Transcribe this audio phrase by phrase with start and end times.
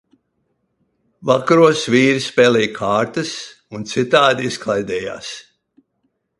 [1.31, 3.37] Vakaros vīri spēlēja kārtis
[3.79, 5.33] un citādi izklaidējās.